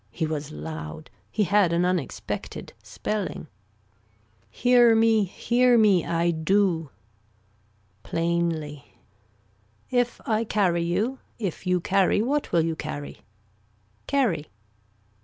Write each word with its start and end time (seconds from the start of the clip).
He 0.09 0.25
was 0.25 0.51
loud. 0.51 1.11
He 1.29 1.43
had 1.43 1.71
an 1.71 1.85
unexpected 1.85 2.73
spelling. 2.81 3.45
Hear 4.49 4.95
me 4.95 5.25
hear 5.25 5.77
me 5.77 6.03
I 6.07 6.31
do. 6.31 6.89
Plainly. 8.01 8.95
If 9.91 10.19
I 10.27 10.43
carry 10.43 10.81
you. 10.81 11.19
If 11.37 11.67
you 11.67 11.79
carry, 11.79 12.19
what 12.19 12.51
will 12.51 12.65
you 12.65 12.75
carry. 12.75 13.21
Carrie. 14.07 14.47